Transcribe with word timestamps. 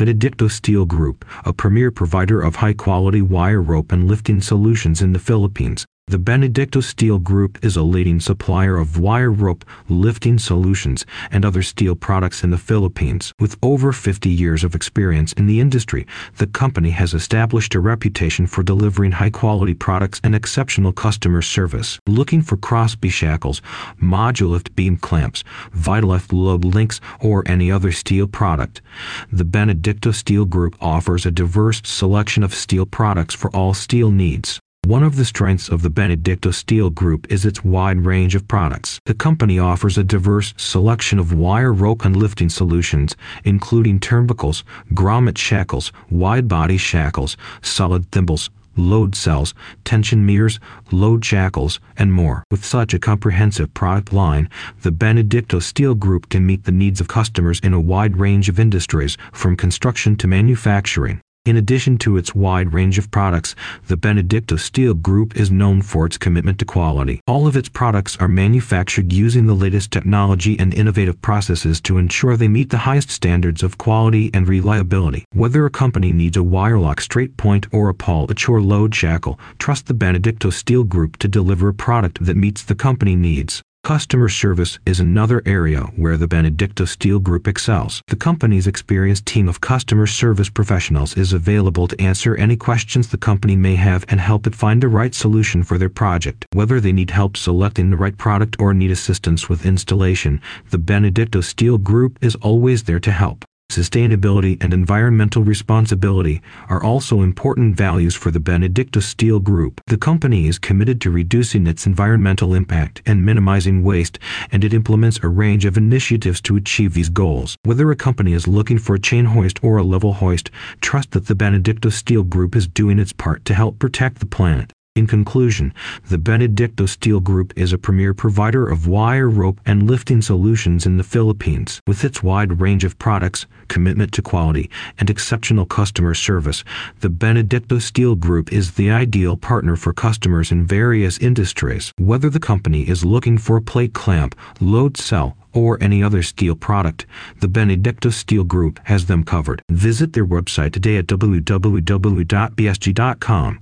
Benedicto 0.00 0.48
Steel 0.48 0.86
Group, 0.86 1.26
a 1.44 1.52
premier 1.52 1.90
provider 1.90 2.40
of 2.40 2.56
high-quality 2.56 3.20
wire 3.20 3.60
rope 3.60 3.92
and 3.92 4.08
lifting 4.08 4.40
solutions 4.40 5.02
in 5.02 5.12
the 5.12 5.18
Philippines. 5.18 5.84
The 6.10 6.18
Benedicto 6.18 6.80
Steel 6.80 7.20
Group 7.20 7.64
is 7.64 7.76
a 7.76 7.84
leading 7.84 8.18
supplier 8.18 8.78
of 8.78 8.98
wire 8.98 9.30
rope, 9.30 9.64
lifting 9.88 10.40
solutions, 10.40 11.06
and 11.30 11.44
other 11.44 11.62
steel 11.62 11.94
products 11.94 12.42
in 12.42 12.50
the 12.50 12.58
Philippines. 12.58 13.32
With 13.38 13.56
over 13.62 13.92
50 13.92 14.28
years 14.28 14.64
of 14.64 14.74
experience 14.74 15.32
in 15.34 15.46
the 15.46 15.60
industry, 15.60 16.08
the 16.38 16.48
company 16.48 16.90
has 16.90 17.14
established 17.14 17.76
a 17.76 17.78
reputation 17.78 18.48
for 18.48 18.64
delivering 18.64 19.12
high-quality 19.12 19.74
products 19.74 20.20
and 20.24 20.34
exceptional 20.34 20.92
customer 20.92 21.42
service. 21.42 22.00
Looking 22.08 22.42
for 22.42 22.56
Crosby 22.56 23.08
shackles, 23.08 23.62
Modulift 24.02 24.74
beam 24.74 24.96
clamps, 24.96 25.44
Vitalift 25.76 26.32
load 26.32 26.64
links, 26.64 27.00
or 27.20 27.44
any 27.46 27.70
other 27.70 27.92
steel 27.92 28.26
product? 28.26 28.82
The 29.30 29.44
Benedicto 29.44 30.10
Steel 30.10 30.44
Group 30.44 30.74
offers 30.80 31.24
a 31.24 31.30
diverse 31.30 31.82
selection 31.84 32.42
of 32.42 32.52
steel 32.52 32.84
products 32.84 33.36
for 33.36 33.48
all 33.54 33.74
steel 33.74 34.10
needs. 34.10 34.58
One 34.90 35.04
of 35.04 35.14
the 35.14 35.24
strengths 35.24 35.68
of 35.68 35.82
the 35.82 35.88
Benedicto 35.88 36.50
Steel 36.50 36.90
Group 36.90 37.30
is 37.30 37.44
its 37.44 37.62
wide 37.62 38.04
range 38.04 38.34
of 38.34 38.48
products. 38.48 38.98
The 39.04 39.14
company 39.14 39.56
offers 39.56 39.96
a 39.96 40.02
diverse 40.02 40.52
selection 40.56 41.20
of 41.20 41.32
wire 41.32 41.72
rope 41.72 42.04
and 42.04 42.16
lifting 42.16 42.48
solutions, 42.48 43.14
including 43.44 44.00
turnbuckles, 44.00 44.64
grommet 44.92 45.38
shackles, 45.38 45.92
wide 46.10 46.48
body 46.48 46.76
shackles, 46.76 47.36
solid 47.62 48.10
thimbles, 48.10 48.50
load 48.76 49.14
cells, 49.14 49.54
tension 49.84 50.26
meters, 50.26 50.58
load 50.90 51.24
shackles, 51.24 51.78
and 51.96 52.12
more. 52.12 52.42
With 52.50 52.64
such 52.64 52.92
a 52.92 52.98
comprehensive 52.98 53.72
product 53.72 54.12
line, 54.12 54.48
the 54.82 54.90
Benedicto 54.90 55.60
Steel 55.60 55.94
Group 55.94 56.28
can 56.30 56.44
meet 56.44 56.64
the 56.64 56.72
needs 56.72 57.00
of 57.00 57.06
customers 57.06 57.60
in 57.60 57.72
a 57.72 57.80
wide 57.80 58.16
range 58.16 58.48
of 58.48 58.58
industries, 58.58 59.16
from 59.32 59.56
construction 59.56 60.16
to 60.16 60.26
manufacturing. 60.26 61.20
In 61.46 61.56
addition 61.56 61.96
to 61.98 62.18
its 62.18 62.34
wide 62.34 62.74
range 62.74 62.98
of 62.98 63.10
products, 63.10 63.54
the 63.86 63.96
Benedicto 63.96 64.56
Steel 64.56 64.92
Group 64.92 65.40
is 65.40 65.50
known 65.50 65.80
for 65.80 66.04
its 66.04 66.18
commitment 66.18 66.58
to 66.58 66.66
quality. 66.66 67.18
All 67.26 67.46
of 67.46 67.56
its 67.56 67.70
products 67.70 68.14
are 68.18 68.28
manufactured 68.28 69.10
using 69.10 69.46
the 69.46 69.54
latest 69.54 69.90
technology 69.90 70.58
and 70.58 70.74
innovative 70.74 71.22
processes 71.22 71.80
to 71.80 71.96
ensure 71.96 72.36
they 72.36 72.46
meet 72.46 72.68
the 72.68 72.84
highest 72.84 73.08
standards 73.08 73.62
of 73.62 73.78
quality 73.78 74.30
and 74.34 74.46
reliability. 74.46 75.24
Whether 75.32 75.64
a 75.64 75.70
company 75.70 76.12
needs 76.12 76.36
a 76.36 76.42
Wirelock 76.42 77.00
Straightpoint 77.00 77.68
or 77.72 77.88
a 77.88 77.94
Paul 77.94 78.26
Achor 78.30 78.60
load 78.60 78.94
shackle, 78.94 79.40
trust 79.58 79.86
the 79.86 79.94
Benedicto 79.94 80.50
Steel 80.50 80.84
Group 80.84 81.16
to 81.16 81.26
deliver 81.26 81.68
a 81.68 81.74
product 81.74 82.22
that 82.22 82.36
meets 82.36 82.62
the 82.62 82.74
company 82.74 83.16
needs. 83.16 83.62
Customer 83.82 84.28
service 84.28 84.78
is 84.86 85.00
another 85.00 85.42
area 85.46 85.80
where 85.96 86.16
the 86.16 86.28
Benedicto 86.28 86.84
Steel 86.84 87.18
Group 87.18 87.48
excels. 87.48 88.02
The 88.06 88.14
company's 88.14 88.68
experienced 88.68 89.26
team 89.26 89.48
of 89.48 89.60
customer 89.60 90.06
service 90.06 90.48
professionals 90.48 91.16
is 91.16 91.32
available 91.32 91.88
to 91.88 92.00
answer 92.00 92.36
any 92.36 92.56
questions 92.56 93.08
the 93.08 93.18
company 93.18 93.56
may 93.56 93.74
have 93.74 94.04
and 94.08 94.20
help 94.20 94.46
it 94.46 94.54
find 94.54 94.80
the 94.80 94.88
right 94.88 95.12
solution 95.12 95.64
for 95.64 95.76
their 95.76 95.88
project. 95.88 96.46
Whether 96.52 96.78
they 96.78 96.92
need 96.92 97.10
help 97.10 97.36
selecting 97.36 97.90
the 97.90 97.96
right 97.96 98.16
product 98.16 98.60
or 98.60 98.72
need 98.74 98.92
assistance 98.92 99.48
with 99.48 99.66
installation, 99.66 100.40
the 100.70 100.78
Benedicto 100.78 101.40
Steel 101.40 101.76
Group 101.76 102.16
is 102.22 102.36
always 102.36 102.84
there 102.84 103.00
to 103.00 103.10
help. 103.10 103.44
Sustainability 103.70 104.60
and 104.60 104.74
environmental 104.74 105.44
responsibility 105.44 106.42
are 106.68 106.82
also 106.82 107.22
important 107.22 107.76
values 107.76 108.16
for 108.16 108.32
the 108.32 108.40
Benedicto 108.40 108.98
Steel 108.98 109.38
Group. 109.38 109.80
The 109.86 109.96
company 109.96 110.48
is 110.48 110.58
committed 110.58 111.00
to 111.02 111.10
reducing 111.12 111.68
its 111.68 111.86
environmental 111.86 112.52
impact 112.52 113.00
and 113.06 113.24
minimizing 113.24 113.84
waste, 113.84 114.18
and 114.50 114.64
it 114.64 114.74
implements 114.74 115.20
a 115.22 115.28
range 115.28 115.64
of 115.64 115.76
initiatives 115.76 116.40
to 116.40 116.56
achieve 116.56 116.94
these 116.94 117.10
goals. 117.10 117.56
Whether 117.62 117.92
a 117.92 117.96
company 117.96 118.32
is 118.32 118.48
looking 118.48 118.78
for 118.78 118.96
a 118.96 119.00
chain 119.00 119.26
hoist 119.26 119.62
or 119.62 119.76
a 119.76 119.84
lever 119.84 120.10
hoist, 120.10 120.50
trust 120.80 121.12
that 121.12 121.26
the 121.26 121.36
Benedicto 121.36 121.90
Steel 121.90 122.24
Group 122.24 122.56
is 122.56 122.66
doing 122.66 122.98
its 122.98 123.12
part 123.12 123.44
to 123.44 123.54
help 123.54 123.78
protect 123.78 124.18
the 124.18 124.26
planet. 124.26 124.72
In 125.00 125.06
conclusion, 125.06 125.72
the 126.10 126.18
Benedicto 126.18 126.84
Steel 126.84 127.20
Group 127.20 127.54
is 127.56 127.72
a 127.72 127.78
premier 127.78 128.12
provider 128.12 128.68
of 128.68 128.86
wire 128.86 129.30
rope 129.30 129.58
and 129.64 129.88
lifting 129.88 130.20
solutions 130.20 130.84
in 130.84 130.98
the 130.98 131.02
Philippines. 131.02 131.80
With 131.86 132.04
its 132.04 132.22
wide 132.22 132.60
range 132.60 132.84
of 132.84 132.98
products, 132.98 133.46
commitment 133.68 134.12
to 134.12 134.20
quality, 134.20 134.68
and 134.98 135.08
exceptional 135.08 135.64
customer 135.64 136.12
service, 136.12 136.64
the 137.00 137.08
Benedicto 137.08 137.78
Steel 137.78 138.14
Group 138.14 138.52
is 138.52 138.72
the 138.72 138.90
ideal 138.90 139.38
partner 139.38 139.74
for 139.74 139.94
customers 139.94 140.52
in 140.52 140.66
various 140.66 141.16
industries. 141.16 141.94
Whether 141.96 142.28
the 142.28 142.38
company 142.38 142.86
is 142.86 143.02
looking 143.02 143.38
for 143.38 143.56
a 143.56 143.62
plate 143.62 143.94
clamp, 143.94 144.34
load 144.60 144.98
cell, 144.98 145.34
or 145.52 145.82
any 145.82 146.02
other 146.02 146.22
steel 146.22 146.54
product, 146.54 147.06
the 147.40 147.48
Benedicto 147.48 148.10
Steel 148.10 148.44
Group 148.44 148.80
has 148.84 149.06
them 149.06 149.24
covered. 149.24 149.62
Visit 149.70 150.12
their 150.12 150.26
website 150.26 150.72
today 150.72 150.96
at 150.96 151.06
www.bsg.com 151.06 151.50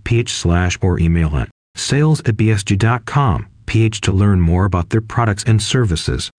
ph 0.04 0.32
slash 0.32 0.78
or 0.80 0.98
email 0.98 1.36
at 1.36 1.48
sales 1.74 2.20
at 2.20 2.36
bsg.com 2.36 3.46
ph 3.66 4.00
to 4.00 4.10
learn 4.12 4.40
more 4.40 4.64
about 4.64 4.90
their 4.90 5.00
products 5.00 5.44
and 5.44 5.62
services. 5.62 6.30